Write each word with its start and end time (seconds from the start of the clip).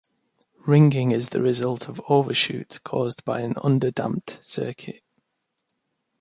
Ringing 0.65 1.11
is 1.11 1.29
the 1.29 1.43
result 1.43 1.87
of 1.87 2.01
overshoot 2.09 2.79
caused 2.83 3.23
by 3.23 3.41
an 3.41 3.53
underdamped 3.53 4.43
circuit. 4.43 5.03